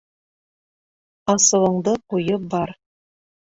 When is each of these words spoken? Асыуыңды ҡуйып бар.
Асыуыңды 1.35 1.95
ҡуйып 2.15 2.51
бар. 2.57 2.77